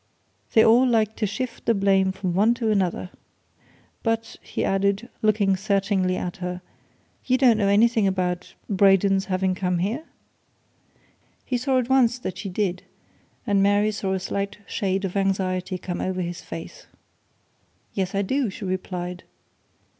[0.55, 3.11] "They all like to shift the blame from one to another!
[4.01, 6.63] But," he added, looking searchingly at her,
[7.27, 10.03] "you don't know anything about Braden's having come here?"
[11.45, 12.81] He saw at once that she did,
[13.45, 16.87] and Mary saw a slight shade of anxiety come over his face.
[17.93, 19.23] "Yes, I do!" she replied.